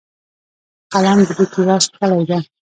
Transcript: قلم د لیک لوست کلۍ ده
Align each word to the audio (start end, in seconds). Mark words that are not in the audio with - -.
قلم 0.93 1.19
د 1.27 1.29
لیک 1.37 1.53
لوست 1.67 1.89
کلۍ 1.99 2.23
ده 2.29 2.37